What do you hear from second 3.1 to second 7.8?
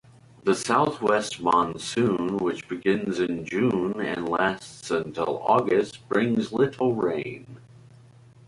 in June and lasts until August, brings little rain.